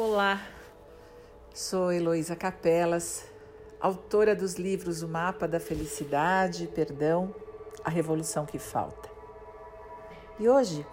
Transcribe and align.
Olá, 0.00 0.40
sou 1.52 1.90
Heloísa 1.90 2.36
Capelas, 2.36 3.24
autora 3.80 4.32
dos 4.32 4.54
livros 4.54 5.02
O 5.02 5.08
Mapa 5.08 5.48
da 5.48 5.58
Felicidade, 5.58 6.68
Perdão, 6.68 7.34
A 7.82 7.90
Revolução 7.90 8.46
que 8.46 8.60
Falta. 8.60 9.10
E 10.38 10.48
hoje 10.48 10.86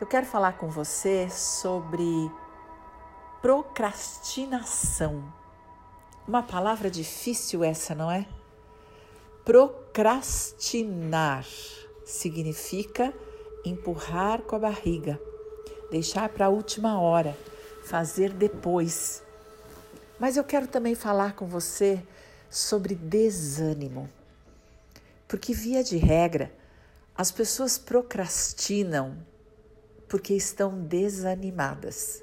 eu 0.00 0.06
quero 0.06 0.26
falar 0.26 0.58
com 0.58 0.68
você 0.68 1.28
sobre 1.28 2.30
procrastinação. 3.42 5.24
Uma 6.24 6.44
palavra 6.44 6.88
difícil 6.88 7.64
essa, 7.64 7.96
não 7.96 8.08
é? 8.08 8.28
Procrastinar 9.44 11.44
significa 12.04 13.12
empurrar 13.64 14.42
com 14.42 14.54
a 14.54 14.60
barriga, 14.60 15.20
deixar 15.90 16.28
para 16.28 16.46
a 16.46 16.48
última 16.48 17.00
hora 17.00 17.36
fazer 17.86 18.30
depois. 18.32 19.22
Mas 20.18 20.36
eu 20.36 20.44
quero 20.44 20.66
também 20.66 20.94
falar 20.94 21.34
com 21.34 21.46
você 21.46 22.02
sobre 22.50 22.94
desânimo. 22.94 24.08
Porque, 25.28 25.54
via 25.54 25.84
de 25.84 25.96
regra, 25.96 26.52
as 27.16 27.30
pessoas 27.30 27.78
procrastinam 27.78 29.16
porque 30.08 30.34
estão 30.34 30.78
desanimadas. 30.78 32.22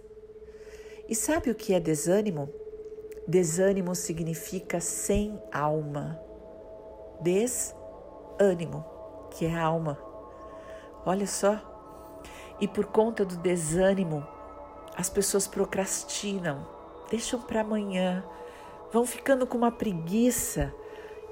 E 1.08 1.16
sabe 1.16 1.50
o 1.50 1.56
que 1.56 1.74
é 1.74 1.80
desânimo? 1.80 2.50
Desânimo 3.28 3.96
significa 3.96 4.80
sem 4.80 5.42
alma. 5.52 6.20
Desânimo, 7.22 8.86
que 9.32 9.46
é 9.46 9.56
alma. 9.56 9.98
Olha 11.06 11.28
só. 11.28 11.62
E 12.60 12.68
por 12.68 12.86
conta 12.86 13.26
do 13.26 13.38
desânimo, 13.38 14.26
as 14.96 15.10
pessoas 15.10 15.48
procrastinam, 15.48 16.68
deixam 17.10 17.40
para 17.42 17.62
amanhã, 17.62 18.24
vão 18.92 19.06
ficando 19.06 19.48
com 19.48 19.58
uma 19.58 19.72
preguiça. 19.72 20.74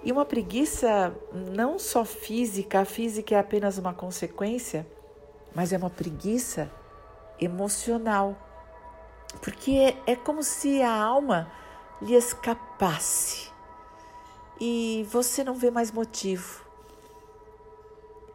E 0.03 0.11
uma 0.11 0.25
preguiça 0.25 1.15
não 1.31 1.77
só 1.77 2.03
física, 2.03 2.79
a 2.79 2.85
física 2.85 3.35
é 3.35 3.39
apenas 3.39 3.77
uma 3.77 3.93
consequência, 3.93 4.87
mas 5.53 5.71
é 5.71 5.77
uma 5.77 5.89
preguiça 5.89 6.71
emocional. 7.39 8.35
Porque 9.41 9.71
é, 9.71 10.13
é 10.13 10.15
como 10.15 10.43
se 10.43 10.81
a 10.81 10.91
alma 10.91 11.51
lhe 12.01 12.15
escapasse 12.15 13.51
e 14.59 15.05
você 15.09 15.43
não 15.43 15.55
vê 15.55 15.71
mais 15.71 15.91
motivo. 15.91 16.65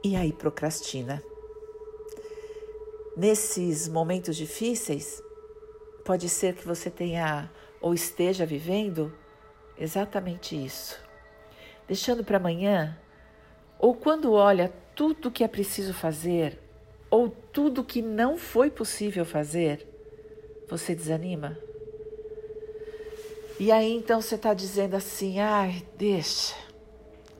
E 0.03 0.15
aí 0.15 0.33
procrastina. 0.33 1.23
Nesses 3.17 3.89
momentos 3.89 4.37
difíceis, 4.37 5.23
pode 6.05 6.29
ser 6.29 6.55
que 6.55 6.67
você 6.67 6.91
tenha 6.91 7.51
ou 7.81 7.95
esteja 7.95 8.45
vivendo 8.45 9.11
exatamente 9.79 10.55
isso. 10.55 11.01
Deixando 11.89 12.23
para 12.23 12.37
amanhã, 12.37 12.99
ou 13.79 13.95
quando 13.95 14.35
olha 14.35 14.71
tudo 14.95 15.31
que 15.31 15.43
é 15.43 15.49
preciso 15.49 15.95
fazer, 15.95 16.61
ou 17.09 17.31
tudo 17.31 17.83
que 17.83 18.03
não 18.03 18.37
foi 18.37 18.71
possível 18.71 19.25
fazer, 19.25 19.89
você 20.69 20.95
desanima? 20.95 21.57
E 23.59 23.73
aí 23.73 23.97
então 23.97 24.21
você 24.21 24.35
está 24.35 24.53
dizendo 24.53 24.95
assim: 24.95 25.41
ai, 25.41 25.83
deixa. 25.97 26.55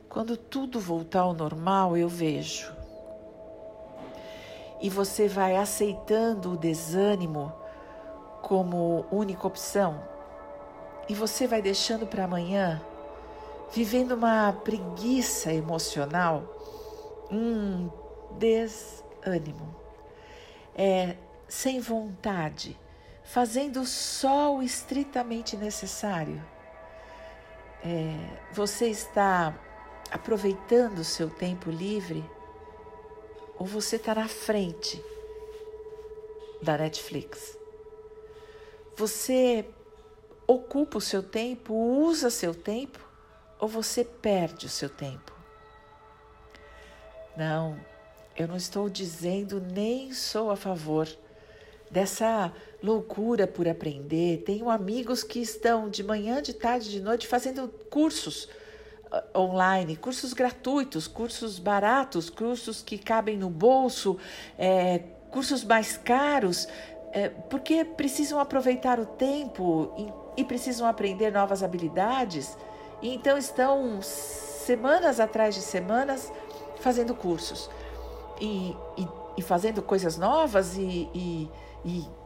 Quando 0.09 0.35
tudo 0.35 0.79
voltar 0.79 1.19
ao 1.19 1.35
normal, 1.35 1.95
eu 1.95 2.09
vejo 2.09 2.76
e 4.81 4.89
você 4.89 5.27
vai 5.27 5.55
aceitando 5.55 6.53
o 6.53 6.57
desânimo 6.57 7.51
como 8.41 9.05
única 9.11 9.47
opção 9.47 10.01
e 11.09 11.13
você 11.13 11.47
vai 11.47 11.61
deixando 11.61 12.05
para 12.05 12.25
amanhã, 12.25 12.81
vivendo 13.71 14.11
uma 14.11 14.51
preguiça 14.51 15.53
emocional, 15.53 16.43
um 17.31 17.89
desânimo, 18.37 19.75
é, 20.75 21.15
sem 21.47 21.79
vontade, 21.79 22.77
fazendo 23.23 23.85
só 23.85 24.55
o 24.55 24.61
estritamente 24.61 25.55
necessário. 25.55 26.43
É, 27.83 28.13
você 28.51 28.89
está 28.89 29.53
aproveitando 30.11 30.99
o 30.99 31.05
seu 31.05 31.29
tempo 31.29 31.69
livre 31.69 32.29
ou 33.59 33.65
você 33.65 33.95
está 33.95 34.15
na 34.15 34.27
frente 34.27 35.03
da 36.61 36.77
Netflix. 36.77 37.57
Você 38.95 39.65
ocupa 40.47 40.97
o 40.97 41.01
seu 41.01 41.21
tempo, 41.21 41.73
usa 41.73 42.29
seu 42.29 42.53
tempo, 42.53 42.99
ou 43.59 43.67
você 43.67 44.03
perde 44.03 44.65
o 44.65 44.69
seu 44.69 44.89
tempo? 44.89 45.33
Não, 47.35 47.79
eu 48.35 48.47
não 48.47 48.55
estou 48.55 48.89
dizendo 48.89 49.59
nem 49.59 50.11
sou 50.13 50.49
a 50.49 50.55
favor 50.55 51.07
dessa 51.89 52.51
loucura 52.81 53.47
por 53.47 53.67
aprender. 53.67 54.43
Tenho 54.43 54.69
amigos 54.69 55.23
que 55.23 55.39
estão 55.39 55.89
de 55.89 56.03
manhã, 56.03 56.41
de 56.41 56.53
tarde, 56.53 56.89
de 56.89 56.99
noite 56.99 57.27
fazendo 57.27 57.67
cursos 57.89 58.49
online, 59.35 59.95
cursos 59.95 60.33
gratuitos, 60.33 61.07
cursos 61.07 61.59
baratos, 61.59 62.29
cursos 62.29 62.81
que 62.81 62.97
cabem 62.97 63.37
no 63.37 63.49
bolso, 63.49 64.17
é, 64.57 64.99
cursos 65.31 65.63
mais 65.63 65.97
caros, 65.97 66.67
é, 67.11 67.29
porque 67.29 67.85
precisam 67.85 68.39
aproveitar 68.39 68.99
o 68.99 69.05
tempo 69.05 69.93
e, 70.35 70.41
e 70.41 70.45
precisam 70.45 70.87
aprender 70.87 71.31
novas 71.31 71.63
habilidades. 71.63 72.57
E 73.01 73.13
então 73.13 73.37
estão 73.37 74.01
semanas 74.01 75.19
atrás 75.19 75.55
de 75.55 75.61
semanas 75.61 76.31
fazendo 76.79 77.13
cursos 77.15 77.69
e, 78.39 78.75
e, 78.97 79.07
e 79.37 79.41
fazendo 79.41 79.81
coisas 79.81 80.17
novas 80.17 80.75
e, 80.75 81.09
e 81.13 81.49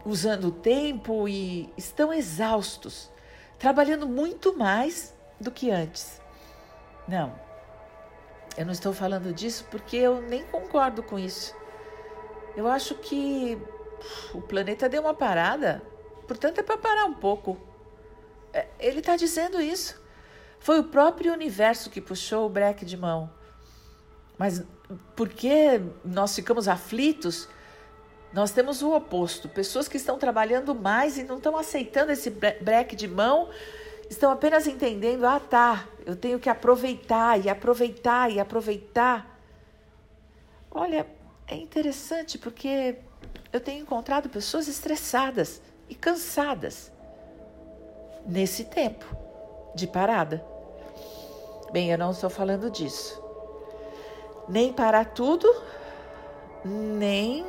usando 0.04 0.46
o 0.48 0.50
tempo 0.50 1.28
e 1.28 1.72
estão 1.76 2.12
exaustos, 2.12 3.10
trabalhando 3.58 4.08
muito 4.08 4.56
mais 4.56 5.14
do 5.40 5.50
que 5.50 5.70
antes. 5.70 6.21
Não, 7.06 7.34
eu 8.56 8.66
não 8.66 8.72
estou 8.72 8.92
falando 8.92 9.32
disso 9.32 9.66
porque 9.70 9.96
eu 9.96 10.20
nem 10.20 10.44
concordo 10.44 11.02
com 11.02 11.18
isso. 11.18 11.54
Eu 12.56 12.68
acho 12.68 12.94
que 12.96 13.58
o 14.34 14.42
planeta 14.42 14.88
deu 14.88 15.02
uma 15.02 15.14
parada, 15.14 15.82
portanto 16.28 16.58
é 16.58 16.62
para 16.62 16.76
parar 16.76 17.06
um 17.06 17.14
pouco. 17.14 17.58
É, 18.52 18.66
ele 18.78 18.98
está 18.98 19.16
dizendo 19.16 19.60
isso. 19.60 20.00
Foi 20.60 20.78
o 20.78 20.84
próprio 20.84 21.32
universo 21.32 21.88
que 21.88 22.00
puxou 22.00 22.46
o 22.46 22.50
breque 22.50 22.84
de 22.84 22.96
mão. 22.96 23.30
Mas 24.36 24.62
porque 25.16 25.80
nós 26.04 26.34
ficamos 26.34 26.68
aflitos, 26.68 27.48
nós 28.32 28.50
temos 28.50 28.82
o 28.82 28.94
oposto. 28.94 29.48
Pessoas 29.48 29.88
que 29.88 29.96
estão 29.96 30.18
trabalhando 30.18 30.74
mais 30.74 31.16
e 31.16 31.22
não 31.22 31.38
estão 31.38 31.56
aceitando 31.56 32.12
esse 32.12 32.30
breque 32.30 32.94
de 32.94 33.08
mão 33.08 33.48
estão 34.12 34.30
apenas 34.30 34.66
entendendo: 34.66 35.24
ah, 35.24 35.40
tá, 35.40 35.88
eu 36.04 36.14
tenho 36.14 36.38
que 36.38 36.48
aproveitar 36.48 37.42
e 37.44 37.48
aproveitar 37.48 38.30
e 38.30 38.38
aproveitar. 38.38 39.38
Olha, 40.70 41.06
é 41.46 41.56
interessante 41.56 42.38
porque 42.38 42.96
eu 43.52 43.60
tenho 43.60 43.82
encontrado 43.82 44.28
pessoas 44.28 44.68
estressadas 44.68 45.60
e 45.88 45.94
cansadas 45.94 46.90
nesse 48.26 48.64
tempo 48.64 49.04
de 49.74 49.86
parada. 49.86 50.44
Bem, 51.72 51.90
eu 51.90 51.98
não 51.98 52.10
estou 52.10 52.30
falando 52.30 52.70
disso. 52.70 53.20
Nem 54.48 54.72
parar 54.72 55.06
tudo, 55.06 55.46
nem 56.64 57.44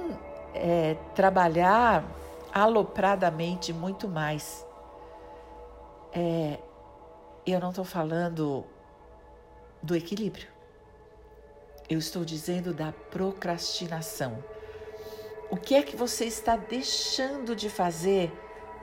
é, 0.53 0.95
trabalhar 1.13 2.05
alopradamente 2.53 3.73
muito 3.73 4.07
mais. 4.07 4.65
É, 6.15 6.59
eu 7.45 7.59
não 7.59 7.69
estou 7.69 7.83
falando 7.83 8.63
do 9.81 9.95
equilíbrio. 9.95 10.47
Eu 11.89 11.97
estou 11.97 12.23
dizendo 12.23 12.73
da 12.73 12.93
procrastinação. 13.09 14.43
O 15.49 15.57
que 15.57 15.73
é 15.75 15.81
que 15.81 15.95
você 15.95 16.25
está 16.25 16.55
deixando 16.55 17.55
de 17.55 17.69
fazer 17.69 18.31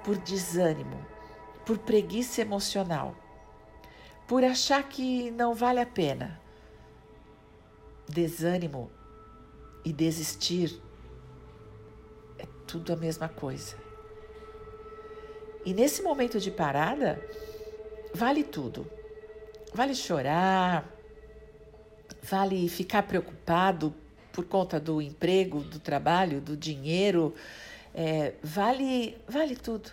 por 0.05 0.17
desânimo, 0.17 1.05
por 1.65 1.79
preguiça 1.79 2.41
emocional, 2.41 3.15
por 4.27 4.45
achar 4.45 4.83
que 4.89 5.31
não 5.31 5.55
vale 5.55 5.81
a 5.81 5.87
pena? 5.87 6.41
Desânimo 8.09 8.91
e 9.85 9.93
desistir 9.93 10.81
é 12.39 12.47
tudo 12.67 12.93
a 12.93 12.97
mesma 12.97 13.29
coisa. 13.29 13.90
E 15.65 15.75
nesse 15.75 16.03
momento 16.03 16.41
de 16.41 16.51
parada, 16.51 17.21
vale 18.15 18.43
tudo. 18.43 18.91
Vale 19.73 19.95
chorar, 19.95 20.89
vale 22.23 22.69
ficar 22.69 23.05
preocupado 23.05 23.95
por 24.33 24.45
conta 24.45 24.81
do 24.81 25.01
emprego, 25.01 25.61
do 25.61 25.79
trabalho, 25.79 26.41
do 26.41 26.57
dinheiro, 26.57 27.35
é, 27.95 28.35
vale, 28.43 29.19
vale 29.29 29.57
tudo. 29.57 29.91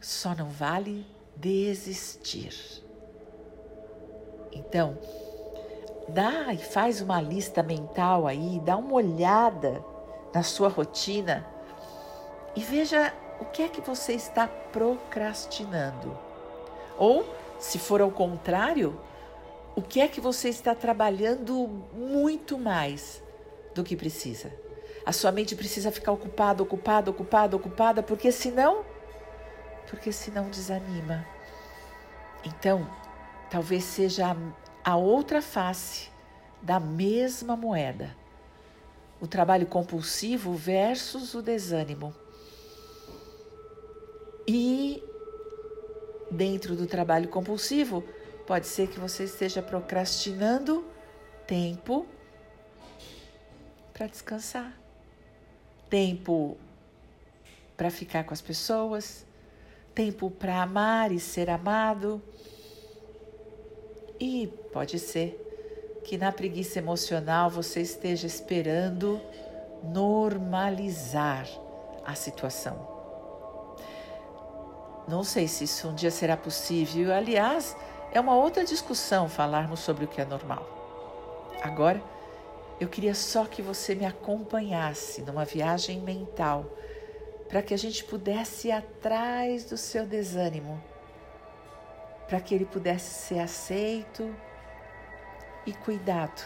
Só 0.00 0.34
não 0.34 0.48
vale 0.48 1.06
desistir. 1.36 2.82
Então, 4.52 4.98
dá 6.08 6.52
e 6.52 6.58
faz 6.58 7.00
uma 7.00 7.20
lista 7.20 7.62
mental 7.62 8.26
aí, 8.26 8.60
dá 8.64 8.76
uma 8.76 8.94
olhada 8.94 9.84
na 10.32 10.42
sua 10.42 10.68
rotina 10.68 11.46
e 12.54 12.60
veja 12.60 13.12
o 13.40 13.44
que 13.44 13.62
é 13.62 13.68
que 13.68 13.80
você 13.80 14.12
está 14.12 14.46
procrastinando. 14.46 16.16
Ou, 16.96 17.24
se 17.58 17.78
for 17.78 18.00
ao 18.00 18.10
contrário, 18.10 18.98
o 19.74 19.82
que 19.82 20.00
é 20.00 20.08
que 20.08 20.20
você 20.20 20.48
está 20.48 20.74
trabalhando 20.74 21.68
muito 21.92 22.58
mais 22.58 23.22
do 23.74 23.82
que 23.82 23.96
precisa. 23.96 24.52
A 25.04 25.12
sua 25.12 25.32
mente 25.32 25.54
precisa 25.56 25.90
ficar 25.90 26.12
ocupada, 26.12 26.62
ocupada, 26.62 27.10
ocupada, 27.10 27.56
ocupada, 27.56 28.02
porque 28.02 28.30
senão, 28.30 28.84
porque 29.90 30.12
senão 30.12 30.48
desanima. 30.48 31.26
Então, 32.44 32.88
talvez 33.50 33.84
seja 33.84 34.36
a 34.84 34.96
outra 34.96 35.42
face 35.42 36.08
da 36.62 36.78
mesma 36.78 37.56
moeda. 37.56 38.16
O 39.20 39.26
trabalho 39.26 39.66
compulsivo 39.66 40.54
versus 40.54 41.34
o 41.34 41.42
desânimo. 41.42 42.14
E 44.46 45.02
dentro 46.30 46.76
do 46.76 46.86
trabalho 46.86 47.28
compulsivo, 47.28 48.04
pode 48.46 48.66
ser 48.66 48.88
que 48.88 48.98
você 48.98 49.24
esteja 49.24 49.62
procrastinando 49.62 50.84
tempo 51.46 52.06
para 53.92 54.06
descansar, 54.06 54.76
tempo 55.88 56.56
para 57.76 57.90
ficar 57.90 58.24
com 58.24 58.34
as 58.34 58.40
pessoas, 58.40 59.24
tempo 59.94 60.30
para 60.30 60.62
amar 60.62 61.12
e 61.12 61.20
ser 61.20 61.48
amado. 61.48 62.20
E 64.18 64.48
pode 64.72 64.98
ser 64.98 65.40
que 66.04 66.18
na 66.18 66.30
preguiça 66.30 66.78
emocional 66.78 67.48
você 67.48 67.80
esteja 67.80 68.26
esperando 68.26 69.20
normalizar 69.82 71.48
a 72.04 72.14
situação. 72.14 72.93
Não 75.06 75.22
sei 75.22 75.46
se 75.46 75.64
isso 75.64 75.88
um 75.88 75.94
dia 75.94 76.10
será 76.10 76.36
possível. 76.36 77.12
Aliás, 77.12 77.76
é 78.12 78.20
uma 78.20 78.34
outra 78.34 78.64
discussão 78.64 79.28
falarmos 79.28 79.80
sobre 79.80 80.04
o 80.04 80.08
que 80.08 80.20
é 80.20 80.24
normal. 80.24 80.66
Agora, 81.62 82.02
eu 82.80 82.88
queria 82.88 83.14
só 83.14 83.44
que 83.44 83.60
você 83.60 83.94
me 83.94 84.06
acompanhasse 84.06 85.22
numa 85.22 85.44
viagem 85.44 86.00
mental 86.00 86.66
para 87.48 87.62
que 87.62 87.74
a 87.74 87.76
gente 87.76 88.02
pudesse 88.04 88.68
ir 88.68 88.72
atrás 88.72 89.64
do 89.64 89.76
seu 89.76 90.06
desânimo, 90.06 90.82
para 92.26 92.40
que 92.40 92.54
ele 92.54 92.64
pudesse 92.64 93.14
ser 93.14 93.38
aceito 93.38 94.34
e 95.66 95.72
cuidado. 95.72 96.42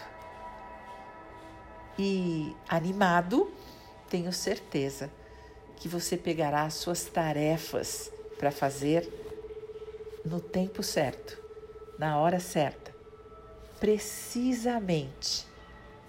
E 1.98 2.54
animado, 2.68 3.50
tenho 4.08 4.32
certeza 4.32 5.10
que 5.76 5.88
você 5.88 6.16
pegará 6.16 6.62
as 6.62 6.74
suas 6.74 7.04
tarefas 7.04 8.10
para 8.38 8.50
fazer 8.50 9.08
no 10.24 10.40
tempo 10.40 10.82
certo, 10.82 11.38
na 11.98 12.18
hora 12.18 12.38
certa, 12.38 12.94
precisamente 13.80 15.46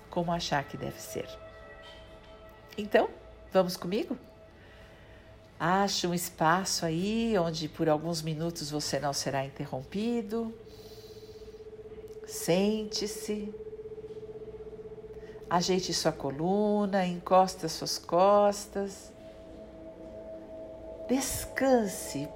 como 0.10 0.32
achar 0.32 0.64
que 0.64 0.78
deve 0.78 1.00
ser. 1.00 1.28
Então, 2.78 3.10
vamos 3.52 3.76
comigo? 3.76 4.18
Ache 5.60 6.08
um 6.08 6.14
espaço 6.14 6.86
aí 6.86 7.38
onde 7.38 7.68
por 7.68 7.90
alguns 7.90 8.22
minutos 8.22 8.72
você 8.72 9.00
não 9.00 9.12
será 9.12 9.46
interrompido. 9.46 10.54
Sente-se. 12.26 13.54
Ajeite 15.50 15.94
sua 15.94 16.12
coluna, 16.12 17.06
encosta 17.06 17.68
suas 17.68 17.98
costas. 17.98 19.12
Descanse, 21.10 22.30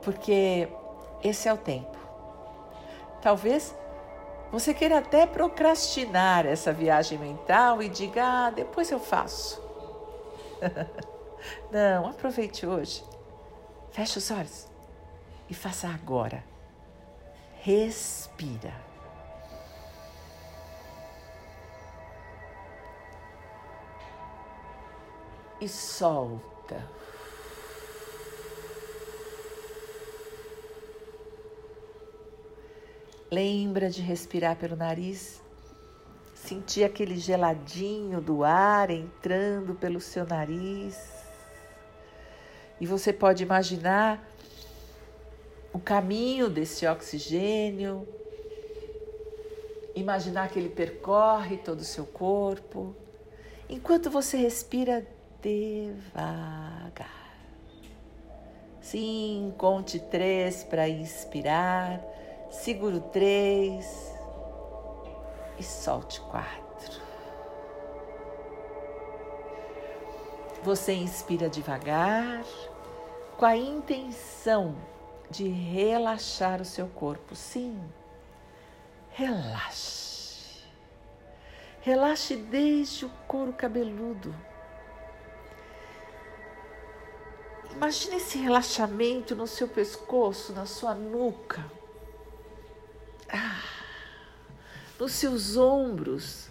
porque 0.00 0.68
esse 1.24 1.48
é 1.48 1.52
o 1.52 1.56
tempo. 1.56 1.98
Talvez 3.20 3.74
você 4.52 4.72
queira 4.72 4.98
até 4.98 5.26
procrastinar 5.26 6.46
essa 6.46 6.72
viagem 6.72 7.18
mental 7.18 7.82
e 7.82 7.88
diga: 7.88 8.24
ah, 8.24 8.50
depois 8.50 8.92
eu 8.92 9.00
faço. 9.00 9.60
Não, 11.72 12.06
aproveite 12.06 12.64
hoje. 12.64 13.04
Feche 13.90 14.18
os 14.18 14.30
olhos 14.30 14.68
e 15.50 15.54
faça 15.54 15.88
agora. 15.88 16.44
Respira. 17.60 18.72
E 25.60 25.68
solta. 25.68 26.53
Lembra 33.30 33.90
de 33.90 34.00
respirar 34.00 34.56
pelo 34.56 34.76
nariz, 34.76 35.42
sentir 36.34 36.84
aquele 36.84 37.16
geladinho 37.16 38.20
do 38.20 38.44
ar 38.44 38.90
entrando 38.90 39.74
pelo 39.74 40.00
seu 40.00 40.24
nariz. 40.24 40.96
E 42.80 42.86
você 42.86 43.12
pode 43.12 43.42
imaginar 43.42 44.24
o 45.72 45.80
caminho 45.80 46.48
desse 46.48 46.86
oxigênio, 46.86 48.06
imaginar 49.96 50.48
que 50.48 50.58
ele 50.58 50.68
percorre 50.68 51.56
todo 51.56 51.80
o 51.80 51.84
seu 51.84 52.06
corpo, 52.06 52.94
enquanto 53.68 54.10
você 54.10 54.36
respira 54.36 55.04
devagar. 55.44 57.22
Sim, 58.80 59.54
conte 59.56 59.98
três 59.98 60.64
para 60.64 60.88
inspirar 60.88 62.00
Seguro 62.54 63.00
três 63.00 64.14
e 65.58 65.62
solte 65.62 66.20
quatro. 66.20 67.02
Você 70.62 70.94
inspira 70.94 71.50
devagar, 71.50 72.44
com 73.36 73.44
a 73.44 73.56
intenção 73.56 74.74
de 75.28 75.48
relaxar 75.48 76.62
o 76.62 76.64
seu 76.64 76.86
corpo. 76.86 77.34
Sim, 77.34 77.78
relaxe. 79.10 80.62
Relaxe 81.82 82.36
desde 82.36 83.04
o 83.04 83.10
couro 83.26 83.52
cabeludo. 83.52 84.34
Imagine 87.76 88.16
esse 88.16 88.38
relaxamento 88.38 89.34
no 89.34 89.46
seu 89.46 89.68
pescoço, 89.68 90.52
na 90.52 90.66
sua 90.66 90.94
nuca 90.94 91.64
ah, 93.34 93.62
nos 94.98 95.12
seus 95.12 95.56
ombros. 95.56 96.48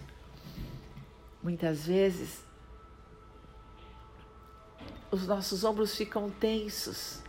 Muitas 1.42 1.86
vezes, 1.86 2.42
os 5.10 5.26
nossos 5.26 5.64
ombros 5.64 5.94
ficam 5.94 6.30
tensos 6.30 7.20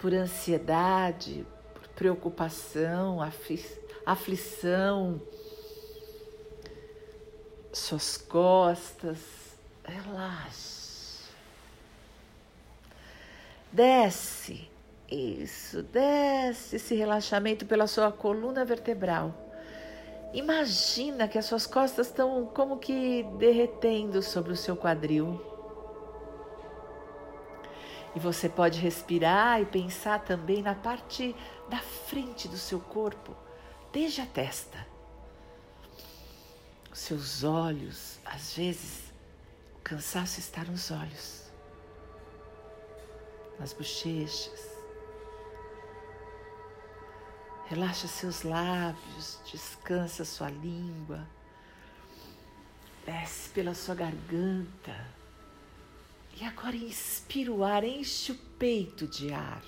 por 0.00 0.12
ansiedade, 0.12 1.46
por 1.74 1.88
preocupação, 1.88 3.18
aflição, 4.06 5.20
suas 7.72 8.16
costas. 8.16 9.18
Relaxe. 9.84 10.71
Desce 13.72 14.70
isso, 15.10 15.82
desce 15.82 16.76
esse 16.76 16.94
relaxamento 16.94 17.64
pela 17.64 17.86
sua 17.86 18.12
coluna 18.12 18.64
vertebral. 18.64 19.34
Imagina 20.34 21.26
que 21.26 21.38
as 21.38 21.46
suas 21.46 21.66
costas 21.66 22.08
estão 22.08 22.46
como 22.46 22.78
que 22.78 23.22
derretendo 23.38 24.22
sobre 24.22 24.52
o 24.52 24.56
seu 24.56 24.76
quadril. 24.76 25.40
E 28.14 28.18
você 28.18 28.46
pode 28.46 28.78
respirar 28.78 29.60
e 29.60 29.64
pensar 29.64 30.20
também 30.20 30.62
na 30.62 30.74
parte 30.74 31.34
da 31.68 31.78
frente 31.78 32.48
do 32.48 32.58
seu 32.58 32.78
corpo, 32.78 33.34
desde 33.90 34.20
a 34.20 34.26
testa. 34.26 34.86
Os 36.92 36.98
seus 36.98 37.42
olhos, 37.42 38.18
às 38.24 38.54
vezes, 38.54 39.12
o 39.78 39.80
cansaço 39.82 40.40
está 40.40 40.62
nos 40.62 40.90
olhos, 40.90 41.41
nas 43.62 43.72
bochechas, 43.72 44.72
Relaxa 47.66 48.08
seus 48.08 48.42
lábios, 48.42 49.38
descansa 49.50 50.24
sua 50.24 50.50
língua, 50.50 51.26
desce 53.06 53.48
pela 53.50 53.72
sua 53.72 53.94
garganta, 53.94 55.06
E 56.34 56.44
agora 56.44 56.74
inspira 56.74 57.52
o 57.52 57.62
ar, 57.62 57.84
enche 57.84 58.32
o 58.32 58.34
peito 58.58 59.06
de 59.06 59.32
ar. 59.32 59.62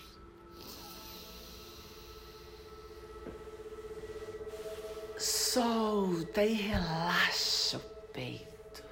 Solta 5.16 6.42
e 6.42 6.52
relaxa 6.52 7.76
o 7.76 7.80
peito. 8.12 8.84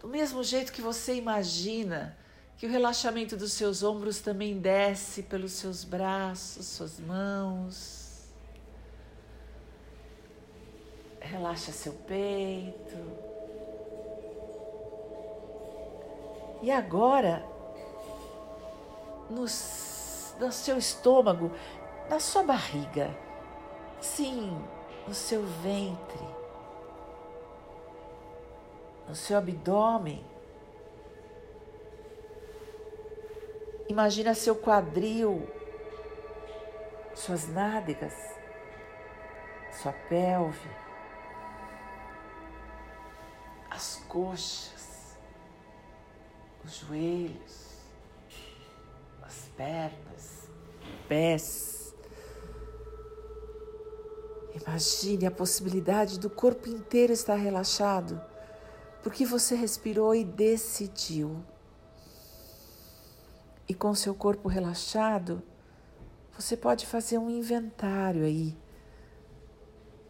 Do 0.00 0.08
mesmo 0.08 0.42
jeito 0.42 0.72
que 0.72 0.82
você 0.82 1.14
imagina 1.14 2.18
que 2.56 2.66
o 2.66 2.70
relaxamento 2.70 3.36
dos 3.36 3.52
seus 3.52 3.82
ombros 3.82 4.20
também 4.20 4.58
desce 4.58 5.22
pelos 5.22 5.52
seus 5.52 5.84
braços, 5.84 6.66
suas 6.66 6.98
mãos. 6.98 8.30
Relaxa 11.20 11.70
seu 11.70 11.92
peito. 11.92 12.96
E 16.62 16.70
agora, 16.70 17.44
no, 19.28 19.42
no 19.42 20.52
seu 20.52 20.78
estômago, 20.78 21.52
na 22.08 22.18
sua 22.18 22.42
barriga, 22.42 23.14
sim, 24.00 24.58
no 25.06 25.12
seu 25.12 25.42
ventre, 25.42 26.26
no 29.06 29.14
seu 29.14 29.36
abdômen. 29.36 30.24
Imagina 33.88 34.34
seu 34.34 34.56
quadril, 34.56 35.48
suas 37.14 37.48
nádegas, 37.48 38.14
sua 39.72 39.92
pelve, 39.92 40.70
as 43.70 43.96
coxas 44.08 44.86
os 46.66 46.78
joelhos, 46.78 47.66
as 49.22 49.48
pernas, 49.56 50.50
pés. 51.08 51.94
Imagine 54.52 55.26
a 55.26 55.30
possibilidade 55.30 56.18
do 56.18 56.28
corpo 56.28 56.68
inteiro 56.68 57.12
estar 57.12 57.36
relaxado, 57.36 58.20
porque 59.02 59.24
você 59.24 59.54
respirou 59.54 60.14
e 60.14 60.24
decidiu. 60.24 61.44
E 63.68 63.74
com 63.74 63.94
seu 63.94 64.14
corpo 64.14 64.48
relaxado, 64.48 65.42
você 66.36 66.56
pode 66.56 66.86
fazer 66.86 67.18
um 67.18 67.30
inventário 67.30 68.24
aí 68.24 68.56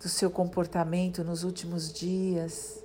do 0.01 0.09
seu 0.09 0.31
comportamento 0.31 1.25
nos 1.25 1.43
últimos 1.43 1.93
dias 1.93 2.85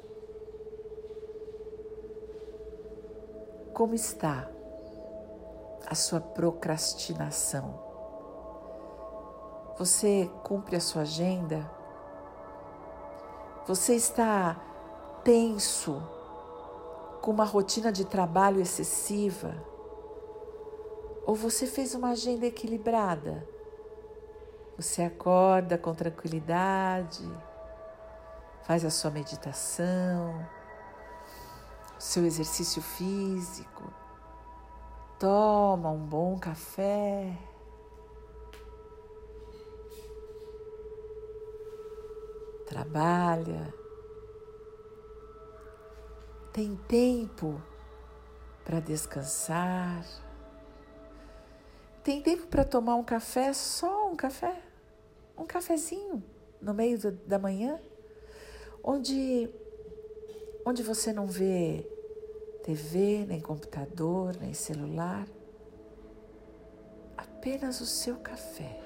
Como 3.81 3.95
está 3.95 4.47
a 5.87 5.95
sua 5.95 6.19
procrastinação? 6.19 7.79
Você 9.79 10.29
cumpre 10.43 10.75
a 10.75 10.79
sua 10.79 11.01
agenda? 11.01 11.67
Você 13.65 13.95
está 13.95 14.61
tenso 15.23 15.99
com 17.21 17.31
uma 17.31 17.43
rotina 17.43 17.91
de 17.91 18.05
trabalho 18.05 18.61
excessiva? 18.61 19.55
Ou 21.25 21.35
você 21.35 21.67
fez 21.67 21.93
uma 21.93 22.09
agenda 22.09 22.45
equilibrada? 22.45 23.47
Você 24.77 25.03
acorda 25.03 25.77
com 25.77 25.93
tranquilidade, 25.93 27.23
faz 28.63 28.83
a 28.83 28.89
sua 28.89 29.11
meditação, 29.11 30.47
seu 31.99 32.25
exercício 32.25 32.81
físico, 32.81 33.83
toma 35.19 35.91
um 35.91 36.03
bom 36.03 36.39
café. 36.39 37.37
Trabalha, 42.65 43.71
tem 46.51 46.75
tempo 46.87 47.61
para 48.63 48.79
descansar, 48.79 50.03
tem 52.03 52.21
tempo 52.21 52.47
para 52.47 52.63
tomar 52.63 52.95
um 52.95 53.03
café, 53.03 53.53
só 53.53 54.09
um 54.09 54.15
café, 54.15 54.61
um 55.37 55.45
cafezinho 55.45 56.23
no 56.61 56.73
meio 56.73 56.97
do, 56.99 57.11
da 57.11 57.37
manhã, 57.37 57.79
onde 58.83 59.49
onde 60.65 60.83
você 60.83 61.11
não 61.11 61.25
vê 61.25 61.87
TV, 62.63 63.25
nem 63.27 63.39
computador, 63.39 64.35
nem 64.39 64.53
celular, 64.53 65.27
apenas 67.17 67.81
o 67.81 67.85
seu 67.85 68.17
café. 68.17 68.79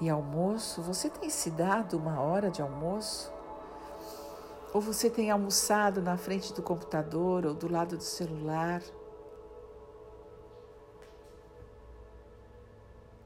E 0.00 0.10
almoço, 0.10 0.82
você 0.82 1.08
tem 1.08 1.30
se 1.30 1.50
dado 1.50 1.96
uma 1.96 2.20
hora 2.20 2.50
de 2.50 2.60
almoço? 2.60 3.32
Ou 4.76 4.80
você 4.82 5.08
tem 5.08 5.30
almoçado 5.30 6.02
na 6.02 6.18
frente 6.18 6.52
do 6.52 6.62
computador 6.62 7.46
ou 7.46 7.54
do 7.54 7.66
lado 7.66 7.96
do 7.96 8.02
celular? 8.02 8.82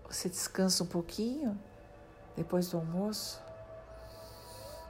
Você 0.08 0.28
descansa 0.28 0.84
um 0.84 0.86
pouquinho? 0.86 1.60
depois 2.36 2.70
do 2.70 2.76
almoço? 2.76 3.42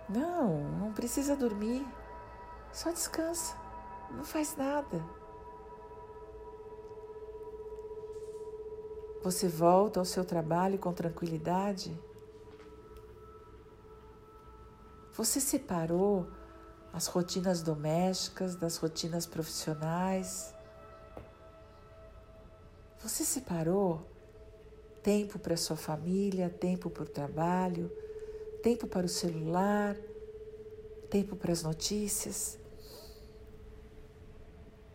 Não, 0.07 0.71
não 0.79 0.93
precisa 0.93 1.35
dormir. 1.35 1.83
Só 2.71 2.91
descansa. 2.91 3.57
Não 4.11 4.23
faz 4.23 4.55
nada. 4.55 5.03
Você 9.23 9.49
volta 9.49 9.99
ao 9.99 10.05
seu 10.05 10.27
trabalho 10.27 10.79
com 10.79 10.93
tranquilidade? 10.93 11.99
Você 15.15 15.41
separou 15.41 16.29
as 16.93 17.07
rotinas 17.07 17.63
domésticas 17.63 18.57
das 18.57 18.77
rotinas 18.77 19.27
profissionais? 19.27 20.55
Você 23.03 23.25
separou 23.25 24.07
tempo 25.03 25.39
para 25.39 25.57
sua 25.57 25.77
família, 25.77 26.51
tempo 26.51 26.91
para 26.91 27.05
o 27.05 27.07
trabalho, 27.07 27.91
tempo 28.63 28.87
para 28.87 29.07
o 29.07 29.09
celular, 29.09 29.97
tempo 31.09 31.35
para 31.35 31.53
as 31.53 31.63
notícias, 31.63 32.59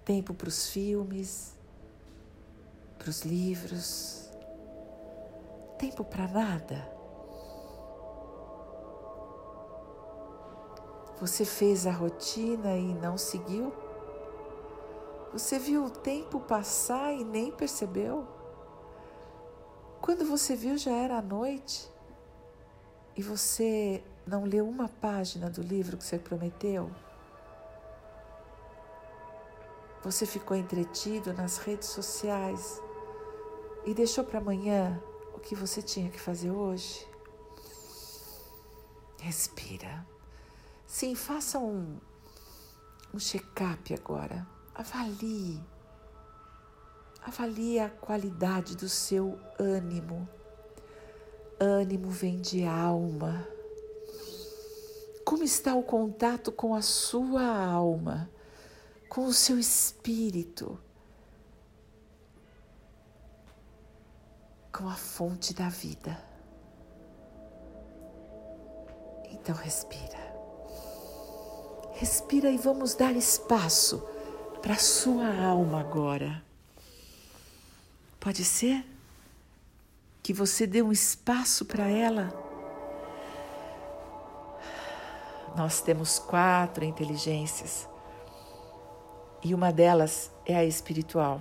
tempo 0.03 0.33
para 0.33 0.47
os 0.47 0.69
filmes, 0.69 1.55
para 2.97 3.09
os 3.09 3.23
livros, 3.23 4.29
tempo 5.77 6.03
para 6.03 6.27
nada. 6.27 6.94
Você 11.19 11.45
fez 11.45 11.87
a 11.87 11.91
rotina 11.91 12.75
e 12.75 12.93
não 12.93 13.17
seguiu? 13.17 13.73
Você 15.31 15.57
viu 15.57 15.85
o 15.85 15.89
tempo 15.89 16.39
passar 16.39 17.13
e 17.13 17.23
nem 17.23 17.51
percebeu? 17.51 18.27
Quando 20.01 20.25
você 20.25 20.55
viu, 20.55 20.77
já 20.77 20.91
era 20.91 21.17
a 21.17 21.21
noite 21.21 21.89
e 23.15 23.23
você 23.23 24.03
não 24.27 24.43
leu 24.43 24.67
uma 24.67 24.89
página 24.89 25.49
do 25.49 25.61
livro 25.61 25.97
que 25.97 26.03
você 26.03 26.19
prometeu. 26.19 26.91
Você 30.03 30.25
ficou 30.25 30.55
entretido 30.55 31.33
nas 31.33 31.57
redes 31.57 31.89
sociais 31.89 32.81
e 33.85 33.93
deixou 33.93 34.23
para 34.23 34.39
amanhã 34.39 35.01
o 35.33 35.39
que 35.39 35.55
você 35.55 35.81
tinha 35.81 36.09
que 36.09 36.19
fazer 36.19 36.51
hoje. 36.51 37.07
Respira. 39.19 40.14
Sim, 40.97 41.13
faça 41.13 41.59
um, 41.59 41.97
um 43.13 43.19
check-up 43.19 43.93
agora. 43.93 44.47
Avalie 44.73 45.61
Avalie 47.21 47.79
a 47.79 47.89
qualidade 47.89 48.77
do 48.77 48.87
seu 48.87 49.37
ânimo. 49.59 50.25
Ânimo 51.59 52.09
vem 52.09 52.39
de 52.39 52.63
alma. 52.63 53.45
Como 55.25 55.43
está 55.43 55.75
o 55.75 55.83
contato 55.83 56.49
com 56.49 56.73
a 56.73 56.81
sua 56.81 57.45
alma, 57.45 58.31
com 59.09 59.25
o 59.25 59.33
seu 59.33 59.59
espírito, 59.59 60.79
com 64.71 64.87
a 64.87 64.95
fonte 64.95 65.53
da 65.53 65.67
vida? 65.67 66.17
Então 69.29 69.53
respira. 69.53 70.14
Respira 71.95 72.51
e 72.51 72.57
vamos 72.57 72.93
dar 72.93 73.13
espaço 73.13 74.05
para 74.61 74.73
a 74.73 74.77
sua 74.77 75.27
alma 75.27 75.79
agora. 75.79 76.43
Pode 78.19 78.43
ser 78.43 78.85
que 80.21 80.33
você 80.33 80.67
dê 80.67 80.81
um 80.81 80.91
espaço 80.91 81.63
para 81.63 81.87
ela. 81.87 82.33
Nós 85.55 85.79
temos 85.79 86.19
quatro 86.19 86.83
inteligências 86.83 87.87
e 89.41 89.53
uma 89.53 89.71
delas 89.71 90.29
é 90.45 90.57
a 90.57 90.65
espiritual. 90.65 91.39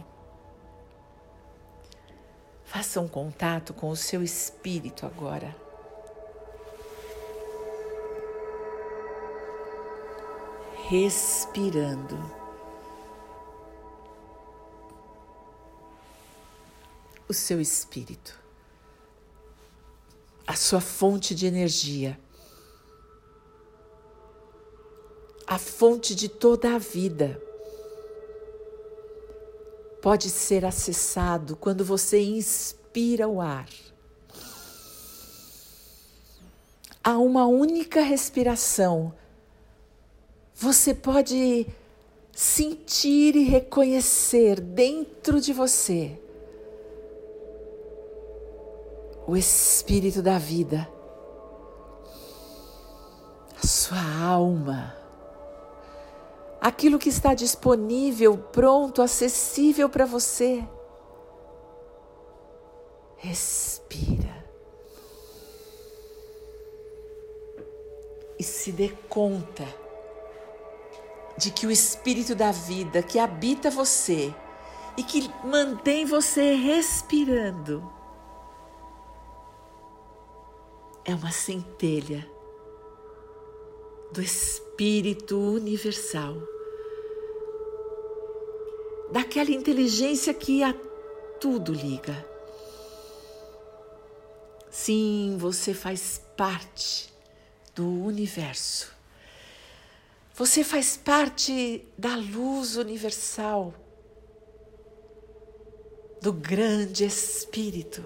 Faça 2.64 3.00
um 3.00 3.08
contato 3.08 3.74
com 3.74 3.90
o 3.90 3.96
seu 3.96 4.22
espírito 4.22 5.04
agora. 5.04 5.63
Respirando. 10.86 12.18
O 17.26 17.32
seu 17.32 17.58
espírito, 17.58 18.38
a 20.46 20.54
sua 20.54 20.82
fonte 20.82 21.34
de 21.34 21.46
energia, 21.46 22.20
a 25.46 25.58
fonte 25.58 26.14
de 26.14 26.28
toda 26.28 26.74
a 26.74 26.78
vida 26.78 27.42
pode 30.02 30.28
ser 30.28 30.66
acessado 30.66 31.56
quando 31.56 31.82
você 31.82 32.22
inspira 32.22 33.26
o 33.26 33.40
ar. 33.40 33.70
A 37.02 37.16
uma 37.16 37.46
única 37.46 38.02
respiração, 38.02 39.14
você 40.54 40.94
pode 40.94 41.66
sentir 42.32 43.36
e 43.36 43.44
reconhecer 43.44 44.60
dentro 44.60 45.40
de 45.40 45.52
você 45.52 46.18
o 49.26 49.36
espírito 49.36 50.22
da 50.22 50.38
vida, 50.38 50.88
a 53.62 53.66
sua 53.66 54.22
alma 54.22 55.04
aquilo 56.64 56.98
que 56.98 57.10
está 57.10 57.34
disponível, 57.34 58.38
pronto, 58.38 59.02
acessível 59.02 59.86
para 59.86 60.06
você. 60.06 60.66
Respira. 63.18 64.42
E 68.38 68.42
se 68.42 68.72
dê 68.72 68.88
conta 69.10 69.83
de 71.36 71.50
que 71.50 71.66
o 71.66 71.70
Espírito 71.70 72.34
da 72.34 72.52
vida 72.52 73.02
que 73.02 73.18
habita 73.18 73.70
você 73.70 74.34
e 74.96 75.02
que 75.02 75.28
mantém 75.44 76.04
você 76.04 76.54
respirando 76.54 77.92
é 81.04 81.14
uma 81.14 81.32
centelha 81.32 82.28
do 84.12 84.22
Espírito 84.22 85.36
Universal 85.36 86.36
daquela 89.10 89.50
inteligência 89.50 90.32
que 90.32 90.62
a 90.62 90.74
tudo 91.40 91.72
liga. 91.72 92.26
Sim, 94.70 95.36
você 95.38 95.74
faz 95.74 96.22
parte 96.36 97.12
do 97.74 97.86
universo. 97.86 98.93
Você 100.36 100.64
faz 100.64 100.96
parte 100.96 101.88
da 101.96 102.16
luz 102.16 102.76
universal, 102.76 103.72
do 106.20 106.32
grande 106.32 107.04
Espírito. 107.04 108.02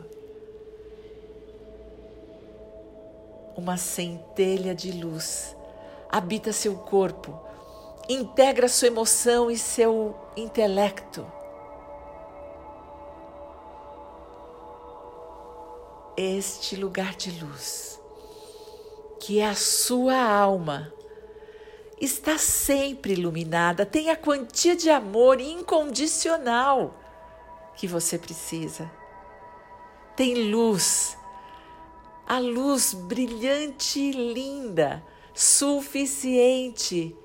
Uma 3.56 3.78
centelha 3.78 4.75
de 4.75 4.92
luz 4.92 5.56
habita 6.11 6.52
seu 6.52 6.76
corpo 6.76 7.49
integra 8.11 8.68
sua 8.68 8.88
emoção 8.88 9.50
e 9.50 9.56
seu 9.56 10.14
intelecto. 10.37 11.26
Este 16.14 16.76
lugar 16.76 17.14
de 17.14 17.31
luz, 17.42 17.98
que 19.18 19.40
é 19.40 19.46
a 19.46 19.55
sua 19.55 20.20
alma, 20.20 20.92
está 22.00 22.38
sempre 22.38 23.12
iluminada, 23.12 23.84
tem 23.84 24.11
a 24.11 24.16
quantia 24.16 24.76
de 24.76 24.88
amor 24.88 25.40
incondicional 25.40 26.94
que 27.76 27.87
você 27.87 28.18
precisa. 28.18 28.90
Tem 30.16 30.50
luz, 30.50 31.16
a 32.26 32.38
luz 32.38 32.92
brilhante 32.92 34.00
e 34.00 34.12
linda, 34.12 35.04
suficiente 35.34 37.16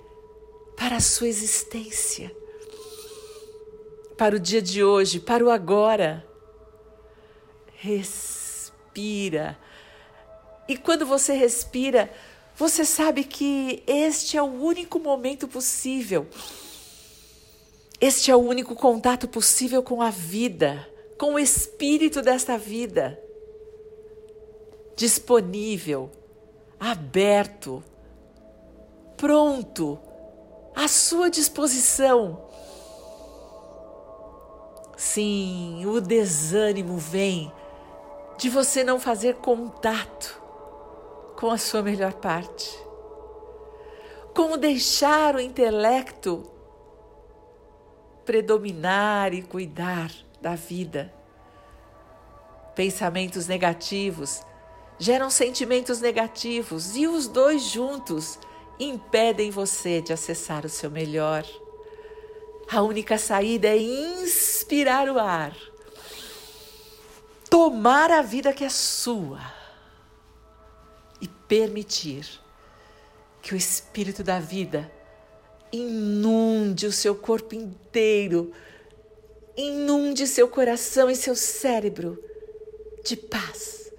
para 0.75 0.97
a 0.97 1.01
sua 1.01 1.27
existência, 1.27 2.36
para 4.17 4.36
o 4.36 4.39
dia 4.39 4.62
de 4.62 4.83
hoje, 4.83 5.19
para 5.19 5.43
o 5.43 5.49
agora. 5.49 6.25
Respira. 7.75 9.57
E 10.67 10.77
quando 10.77 11.05
você 11.05 11.33
respira, 11.33 12.12
você 12.63 12.86
sabe 12.86 13.26
que 13.26 13.84
este 13.86 14.38
é 14.38 14.41
o 14.41 14.45
único 14.45 14.97
momento 14.97 15.49
possível. 15.49 16.26
Este 17.99 18.32
é 18.32 18.36
o 18.38 18.39
único 18.39 18.73
contato 18.73 19.28
possível 19.28 19.84
com 19.84 20.02
a 20.02 20.10
vida, 20.10 20.89
com 21.17 21.34
o 21.34 21.39
espírito 21.39 22.21
desta 22.21 22.58
vida. 22.58 23.19
Disponível, 24.95 26.10
aberto, 26.80 27.84
pronto 29.17 29.99
à 30.73 30.88
sua 30.88 31.30
disposição. 31.30 32.45
Sim, 34.95 35.86
o 35.86 35.99
desânimo 35.99 36.97
vem 36.97 37.52
de 38.38 38.49
você 38.49 38.86
não 38.86 39.02
fazer 39.02 39.36
contato 39.36 40.42
com 41.43 41.51
a 41.51 41.58
sua 41.58 41.82
melhor 41.82 42.13
parte. 42.13 42.73
Como 44.34 44.56
deixar 44.56 45.36
o 45.36 45.41
intelecto 45.41 46.49
predominar 48.23 49.34
e 49.34 49.41
cuidar 49.41 50.10
da 50.39 50.56
vida. 50.56 51.13
Pensamentos 52.73 53.45
negativos 53.45 54.41
geram 54.97 55.29
sentimentos 55.29 55.99
negativos 55.99 56.95
e 56.95 57.10
os 57.10 57.27
dois 57.27 57.63
juntos 57.63 58.39
impedem 58.79 59.51
você 59.51 59.99
de 59.99 60.13
acessar 60.13 60.65
o 60.65 60.69
seu 60.69 60.89
melhor. 60.89 61.43
A 62.71 62.82
única 62.82 63.17
saída 63.17 63.67
é 63.67 63.77
inspirar 63.77 65.10
o 65.10 65.19
ar, 65.19 65.53
tomar 67.49 68.12
a 68.12 68.21
vida 68.21 68.53
que 68.53 68.63
é 68.63 68.69
sua 68.69 69.62
permitir 71.53 72.25
que 73.39 73.53
o 73.53 73.55
Espírito 73.55 74.23
da 74.23 74.39
vida 74.39 74.91
inunde 75.71 76.87
o 76.87 76.91
seu 76.91 77.13
corpo 77.13 77.53
inteiro, 77.53 78.51
inunde 79.55 80.25
seu 80.25 80.47
coração 80.47 81.11
e 81.11 81.15
seu 81.15 81.35
cérebro 81.35 82.17
de 83.03 83.15
paz, 83.15 83.91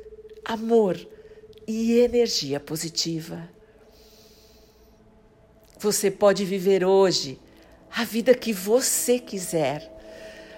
amor 0.45 0.99
e 1.65 2.01
energia 2.01 2.59
positiva. 2.59 3.49
Você 5.79 6.11
pode 6.11 6.45
viver 6.45 6.85
hoje 6.85 7.39
a 7.89 8.03
vida 8.03 8.35
que 8.35 8.53
você 8.53 9.21
quiser. 9.21 9.93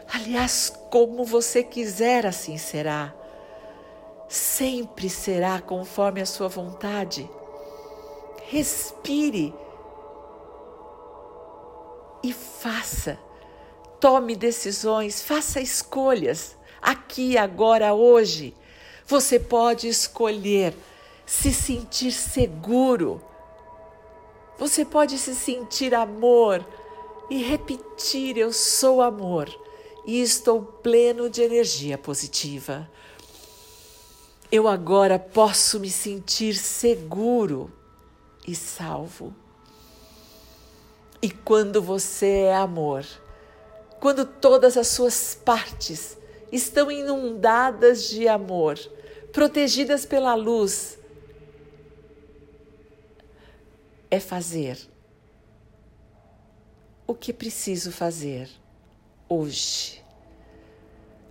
Aliás, 0.09 0.73
como 0.91 1.27
você 1.27 1.63
quiser, 1.63 2.25
assim 2.25 2.57
será. 2.57 3.15
Sempre 4.29 5.09
será 5.09 5.61
conforme 5.61 6.21
a 6.21 6.27
sua 6.27 6.49
vontade. 6.49 7.29
Respire 8.45 9.55
e 12.23 12.33
faça. 12.33 13.19
Tome 14.01 14.37
decisões, 14.37 15.23
faça 15.23 15.61
escolhas. 15.61 16.57
Aqui, 16.81 17.37
agora, 17.39 17.95
hoje. 17.95 18.55
Você 19.07 19.39
pode 19.39 19.89
escolher 19.89 20.75
se 21.25 21.53
sentir 21.53 22.13
seguro 22.13 23.21
você 24.59 24.85
pode 24.87 25.19
se 25.19 25.35
sentir 25.35 25.95
amor 25.95 26.67
e 27.29 27.43
repetir: 27.43 28.39
Eu 28.39 28.53
sou 28.53 29.03
amor 29.03 29.49
e 30.07 30.21
estou 30.21 30.63
pleno 30.63 31.29
de 31.29 31.43
energia 31.43 31.99
positiva. 31.99 32.91
Eu 34.51 34.69
agora 34.69 35.19
posso 35.19 35.81
me 35.81 35.91
sentir 35.91 36.55
seguro 36.55 37.73
e 38.47 38.55
salvo. 38.55 39.35
E 41.21 41.31
quando 41.31 41.83
você 41.83 42.43
é 42.45 42.57
amor, 42.57 43.05
quando 43.99 44.25
todas 44.25 44.77
as 44.77 44.87
suas 44.89 45.35
partes 45.35 46.17
estão 46.53 46.91
inundadas 46.91 48.09
de 48.09 48.29
amor, 48.29 48.79
protegidas 49.33 50.07
pela 50.07 50.35
luz, 50.35 50.99
é 54.11 54.21
fazer 54.21 54.79
o 57.07 57.15
que 57.15 57.33
preciso 57.33 57.93
fazer 57.93 58.49
hoje. 59.29 60.03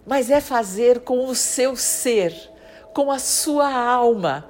Mas 0.06 0.30
é 0.30 0.40
fazer 0.40 1.02
com 1.02 1.26
o 1.28 1.36
seu 1.36 1.76
ser, 1.76 2.34
com 2.96 3.12
a 3.12 3.20
sua 3.20 3.70
alma, 3.74 4.50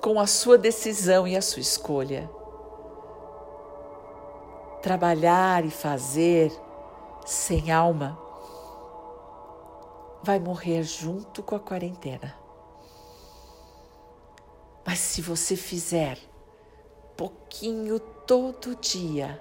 com 0.00 0.18
a 0.18 0.26
sua 0.26 0.56
decisão 0.56 1.28
e 1.28 1.36
a 1.36 1.42
sua 1.42 1.60
escolha. 1.60 2.30
Trabalhar 4.80 5.62
e 5.62 5.70
fazer 5.70 6.50
sem 7.26 7.70
alma 7.70 8.18
vai 10.22 10.38
morrer 10.38 10.84
junto 10.84 11.42
com 11.42 11.54
a 11.54 11.60
quarentena. 11.60 12.34
Mas 14.82 14.98
se 15.00 15.20
você 15.20 15.54
fizer 15.54 16.18
pouquinho 17.14 18.00
todo 18.00 18.74
dia, 18.76 19.38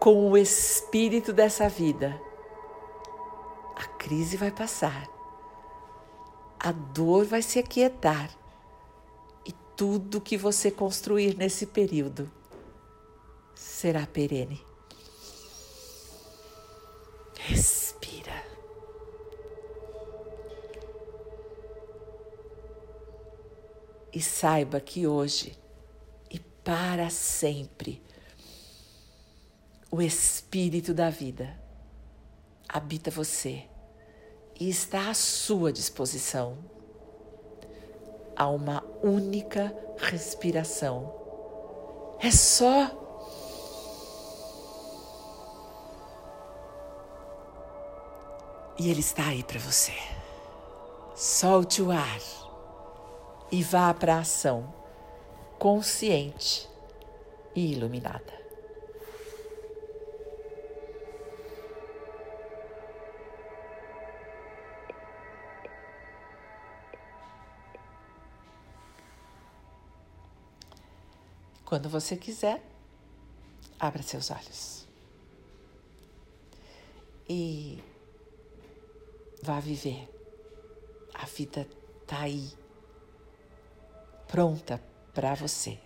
com 0.00 0.30
o 0.30 0.36
espírito 0.36 1.30
dessa 1.30 1.68
vida, 1.68 2.18
a 3.76 3.84
crise 3.98 4.38
vai 4.38 4.50
passar, 4.50 5.17
a 6.58 6.72
dor 6.72 7.24
vai 7.24 7.42
se 7.42 7.58
aquietar 7.58 8.30
e 9.46 9.52
tudo 9.76 10.20
que 10.20 10.36
você 10.36 10.70
construir 10.70 11.36
nesse 11.36 11.66
período 11.66 12.30
será 13.54 14.06
perene. 14.06 14.60
Respira. 17.36 18.44
E 24.12 24.20
saiba 24.20 24.80
que 24.80 25.06
hoje 25.06 25.56
e 26.30 26.40
para 26.40 27.08
sempre 27.08 28.02
o 29.90 30.02
Espírito 30.02 30.92
da 30.92 31.08
vida 31.08 31.58
habita 32.68 33.10
você 33.10 33.64
e 34.58 34.68
está 34.68 35.10
à 35.10 35.14
sua 35.14 35.72
disposição. 35.72 36.58
Há 38.36 38.48
uma 38.48 38.84
única 39.02 39.74
respiração. 39.98 41.14
É 42.20 42.30
só 42.30 42.90
e 48.78 48.90
ele 48.90 49.00
está 49.00 49.26
aí 49.28 49.42
para 49.42 49.58
você. 49.58 49.92
Solte 51.14 51.82
o 51.82 51.90
ar 51.90 52.20
e 53.50 53.62
vá 53.62 53.92
para 53.92 54.16
a 54.16 54.20
ação 54.20 54.72
consciente 55.58 56.68
e 57.54 57.72
iluminada. 57.72 58.37
Quando 71.68 71.86
você 71.90 72.16
quiser, 72.16 72.62
abra 73.78 74.02
seus 74.02 74.30
olhos. 74.30 74.88
E 77.28 77.78
vá 79.42 79.60
viver. 79.60 80.08
A 81.12 81.26
vida 81.26 81.68
está 82.00 82.20
aí, 82.20 82.48
pronta 84.26 84.82
para 85.12 85.34
você. 85.34 85.78